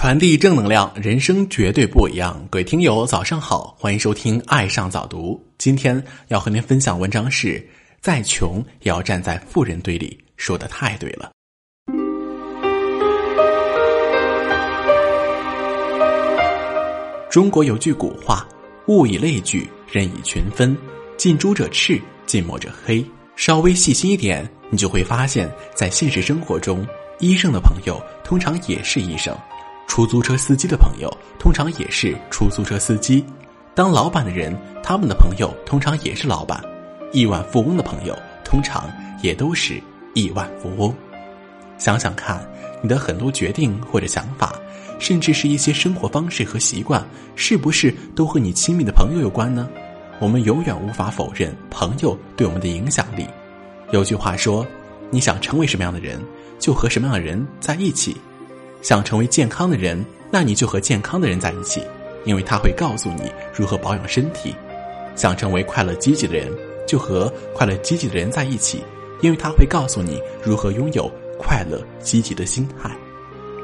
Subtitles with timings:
[0.00, 2.42] 传递正能量，人生绝对不一样。
[2.48, 5.34] 各位听友，早上好，欢迎收听《爱上早读》。
[5.58, 7.62] 今天要和您分享文章是：
[8.00, 10.18] 再穷也要站在富人堆里。
[10.38, 11.30] 说的太对了。
[17.30, 18.48] 中国有句古话
[18.88, 20.74] ：“物以类聚，人以群分。
[21.18, 23.04] 近朱者赤，近墨者黑。”
[23.36, 26.86] 稍微细心一点，你就会发现，在现实生活中，
[27.18, 29.36] 医生的朋友通常也是医生。
[29.90, 33.24] 出租车司机的朋友通常也是出租车司机，
[33.74, 36.62] 当老板的人，他们的朋友通常也是老板，
[37.12, 38.88] 亿万富翁的朋友通常
[39.20, 39.82] 也都是
[40.14, 40.94] 亿万富翁。
[41.76, 42.40] 想想看，
[42.80, 44.54] 你的很多决定或者想法，
[45.00, 47.04] 甚至是一些生活方式和习惯，
[47.34, 49.68] 是不是都和你亲密的朋友有关呢？
[50.20, 53.26] 我们永远无法否认朋友对我们的影响力。
[53.90, 54.64] 有句话说
[55.10, 56.22] ：“你想成为什么样的人，
[56.60, 58.16] 就和什么样的人在一起。”
[58.82, 61.82] 想成为健康的人，那你就和健康的人在一起，
[62.24, 64.54] 因为他会告诉你如何保养身体；
[65.14, 66.50] 想成为快乐积极的人，
[66.86, 68.82] 就和快乐积极的人在一起，
[69.20, 72.90] 因为他会告诉你如何拥有快乐积极的心态。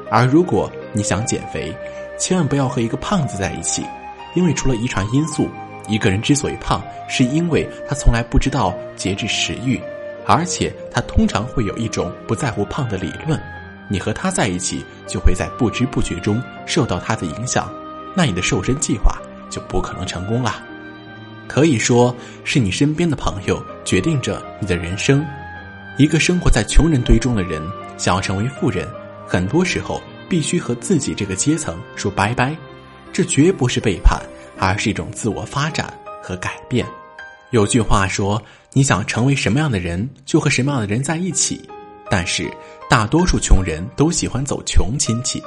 [0.09, 1.75] 而如果你想减肥，
[2.19, 3.83] 千万不要和一个胖子在一起，
[4.35, 5.49] 因为除了遗传因素，
[5.87, 9.79] 一个人之所以胖，是因为他从来不知道节制食欲，
[10.25, 13.39] 而且他通常会有一种不在乎胖的理论。
[13.89, 17.71] 你和他在一起，就会在不知不觉中受到他的影响，
[18.15, 19.17] 那你的瘦身计划
[19.49, 20.63] 就不可能成功了。
[21.47, 22.13] 可以说
[22.43, 25.25] 是你身边的朋友决定着你的人生。
[25.97, 27.65] 一个生活在穷人堆中的人，
[27.97, 28.87] 想要成为富人，
[29.25, 32.55] 很多时候必须和自己这个阶层说拜拜。
[33.13, 34.21] 这绝不是背叛，
[34.59, 35.91] 而是一种自我发展
[36.21, 36.85] 和改变。
[37.51, 38.39] 有句话说
[38.73, 41.67] ：“你想成为什么样的人，就和什么样的人在一起。”
[42.09, 42.49] 但是，
[42.89, 45.41] 大多数穷人都喜欢走穷亲戚，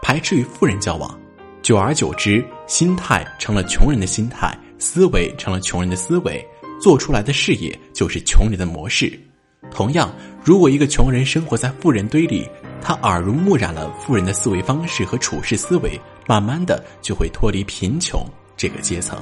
[0.00, 1.18] 排斥与富人交往，
[1.62, 6.46] 久而久之，心态成了穷人的心态，思维成了穷人的思维，
[6.80, 9.18] 做出来的事业就是穷人的模式。
[9.70, 10.14] 同样，
[10.44, 12.48] 如果一个穷人生活在富人堆里，
[12.80, 18.24] 他耳濡目染了富人的思维方式和处事思维，慢慢的就会脱离贫穷
[18.56, 19.18] 这个阶层。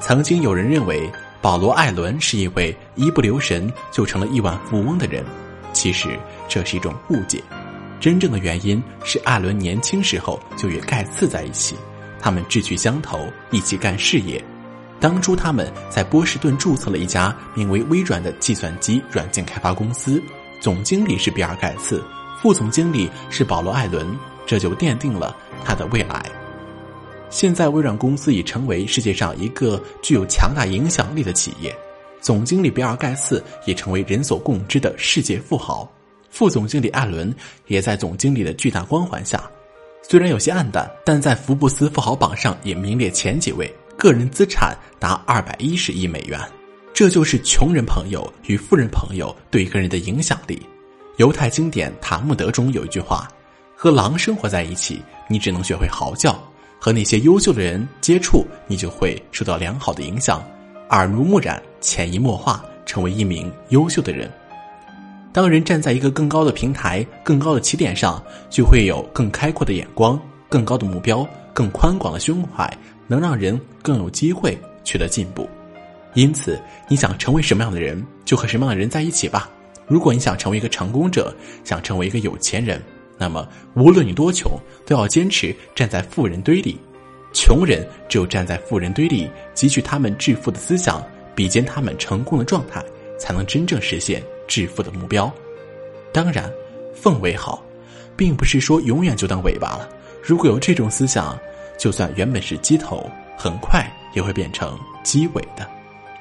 [0.00, 1.08] 曾经有人认为，
[1.40, 5.24] 保罗·艾伦是一位一不留神就成了亿万富翁的人。
[5.82, 6.16] 其实
[6.48, 7.42] 这是一种误解，
[7.98, 11.74] 真正的原因是艾伦年轻时候就与盖茨在一起，
[12.20, 14.40] 他们志趣相投，一起干事业。
[15.00, 20.22] 当初他们在波士顿注册了一家名为微软的计算机软件开发公司，
[20.60, 22.00] 总经理是比尔盖茨，
[22.40, 24.16] 副总经理是保罗艾伦，
[24.46, 26.24] 这就奠定了他的未来。
[27.28, 31.76] 现在微软公司已成为世界上一个具有强大影响力的企业。
[32.22, 35.86] 总经理比尔·盖茨也成为人所共知的世界富豪，
[36.30, 37.34] 副总经理艾伦
[37.66, 39.42] 也在总经理的巨大光环下，
[40.08, 46.40] 虽然有些暗淡，但在福布斯富豪榜上也名列前几位，个人资产达二百一十亿美元。
[46.94, 50.62] 这就是穷人朋友与富人朋友对一个人的影响力。
[51.16, 53.26] 犹太经典《塔木德》中有一句话
[53.74, 56.32] ：“和狼生活在一起，你只能学会嚎叫；
[56.78, 60.44] 和那些优秀的人接触，你就会受到良好的影响。”
[60.92, 64.30] 耳濡目染，潜移默化，成为一名优秀的人。
[65.32, 70.20] 当人站在一个更高的平台、更高的起点上，就会有更开阔的眼光、
[70.50, 72.70] 更高的目标、更宽广的胸怀，
[73.06, 75.48] 能让人更有机会取得进步。
[76.12, 79.48] 因此，你想成为什么样的人，就和什么样的人在一起吧。
[79.86, 82.82] 如果你想成为一个成功者，想成为一个有钱人，
[83.16, 84.52] 那么无论你多穷，
[84.84, 86.78] 都要坚持站在富人堆里。
[87.32, 91.02] 穷人只有站在富人堆里，汲取他们致富的思想，
[91.34, 92.84] 比肩他们成功的状态，
[93.18, 95.32] 才能真正实现致富的目标。
[96.12, 96.52] 当然，
[96.94, 97.64] 凤尾好，
[98.16, 99.88] 并不是说永远就当尾巴了。
[100.22, 101.38] 如果有这种思想，
[101.78, 105.66] 就算原本是鸡头，很快也会变成鸡尾的。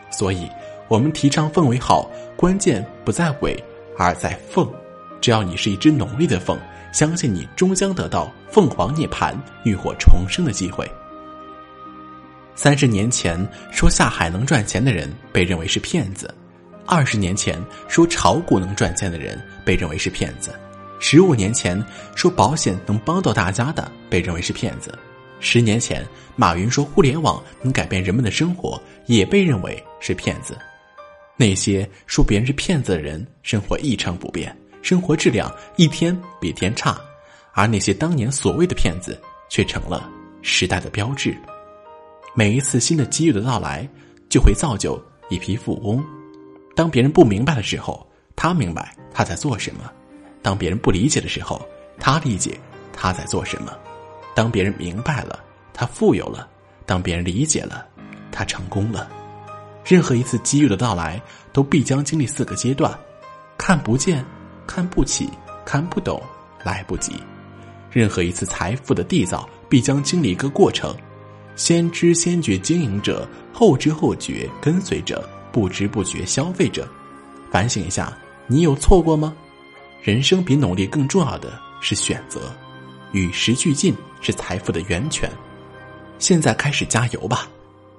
[0.10, 0.50] 所以，
[0.88, 3.62] 我们提倡凤尾好，关键不在尾，
[3.98, 4.66] 而在凤。
[5.20, 6.58] 只要你是一只浓丽的凤，
[6.92, 9.36] 相信你终将得到凤凰涅槃、
[9.66, 10.90] 浴火重生的机会。
[12.64, 16.32] 三十年前说下海能赚钱的人被认为是骗子，
[16.86, 20.54] 二十年前说炒股能赚钱的人被认为是骗子，
[21.00, 24.96] 十五年前说保险能帮到大家的被认为是骗子，
[25.40, 30.56] 十年前马云说互联网能改变人们的生活也被认为是骗子。
[31.36, 36.96] 那些说别人是骗子的人，生活一成不变，生活质量一天比一天差，
[37.54, 39.20] 而那些当年所谓的骗子
[39.50, 40.08] 却成了
[40.44, 41.36] 时代的标志。
[42.34, 43.88] 每一次新的机遇的到来，
[44.30, 46.02] 就会造就一批富翁。
[46.74, 48.08] 当别人不明白的时候，
[48.38, 49.82] 他明白他在做什么；
[50.42, 51.62] 当别人不理解的时候，
[52.00, 52.58] 他理解
[52.94, 53.78] 他在做什么。
[54.34, 55.44] 当别人明白了，
[55.74, 56.48] 他富有了；
[56.86, 57.86] 当别人理解了，
[58.32, 59.10] 他成功了。
[59.84, 62.98] 任何一次机遇的到来，都必将经历四个阶段：
[63.58, 64.24] 看不见、
[64.66, 65.30] 看不起、
[65.66, 66.22] 看不懂、
[66.64, 67.14] 来不及。
[67.92, 70.96] 任何一次财富的缔造，必将经历一个过程：
[71.62, 76.90] 先知先觉经营者，后知后觉跟随者，不知不觉消费者。
[77.52, 78.18] 反省一下，
[78.48, 79.32] 你有错过吗？
[80.02, 82.52] 人生比努力更重要的是选择，
[83.12, 85.30] 与时俱进是财富的源泉。
[86.18, 87.48] 现在开始加油吧！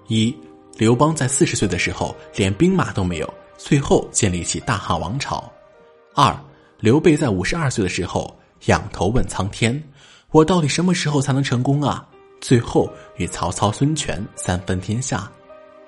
[0.09, 0.37] 一。
[0.77, 5.49] 刘邦在四十岁的时候连兵马都没有，最后建立起大汉王朝。
[6.17, 6.37] 二，
[6.81, 9.81] 刘备在五十二岁的时候仰头问苍天
[10.33, 12.05] ：“我到底什么时候才能成功啊？”
[12.43, 15.31] 最后与曹操、孙权三分天下。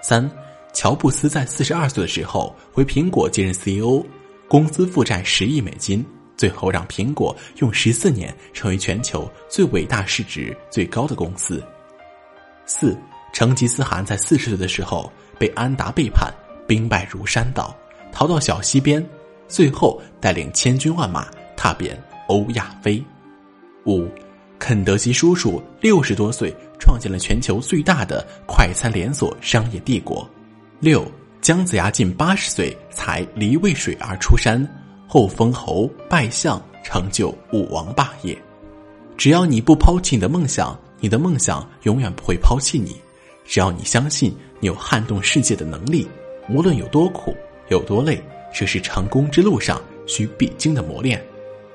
[0.00, 0.30] 三，
[0.72, 4.02] 乔布斯在四十二岁的时候回苹果接任 CEO，
[4.48, 6.02] 公司负债十亿美金，
[6.36, 11.62] 最后让苹果用十四年成为全球最伟大、市值最高的公司。
[12.64, 12.96] 四。
[13.32, 16.32] 成吉思汗在四十岁的时候被安达背叛，
[16.68, 17.76] 兵败如山倒，
[18.12, 19.04] 逃到小溪边，
[19.48, 23.02] 最后带领千军万马踏遍欧亚非。
[23.86, 24.08] 五，
[24.66, 26.50] 肯德基叔叔六十多岁
[26.80, 30.26] 创建了全球最大的快餐连锁商业帝国。
[30.80, 31.06] 六，
[31.42, 34.66] 姜子牙近八十岁才离渭水而出山，
[35.06, 38.34] 后封侯拜相，成就武王霸业。
[39.18, 42.96] 只要你不抛弃你的梦想，你的梦想永远不会抛弃你。
[43.44, 46.08] 只要你相信你有撼动世界的能力，
[46.48, 47.36] 无论有多苦
[47.68, 48.18] 有多累，
[48.50, 51.22] 这是成功之路上需必经的磨练。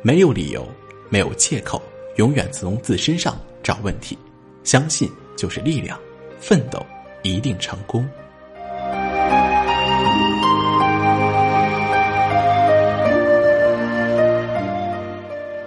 [0.01, 0.67] 没有理由，
[1.07, 1.79] 没有借口，
[2.19, 3.33] 永远从自身上
[3.63, 4.17] 找问题。
[4.65, 5.97] 相信就是力量，
[6.37, 6.85] 奋斗
[7.23, 8.05] 一定成功。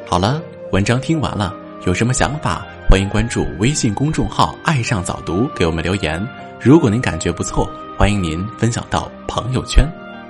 [0.07, 1.57] 好了，文章听完了，
[1.87, 2.67] 有什么想法？
[2.87, 6.23] 欢迎关注微信公众号“爱上早读”，给我们留言。
[6.61, 7.67] 如果您感觉不错，
[7.97, 9.83] 欢迎您分享到朋友圈。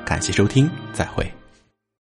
[0.05, 1.42] 感谢收听，再会。